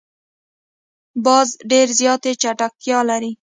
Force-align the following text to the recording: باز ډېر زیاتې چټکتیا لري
باز 1.25 1.49
ډېر 1.71 1.87
زیاتې 1.99 2.31
چټکتیا 2.41 2.99
لري 3.09 3.31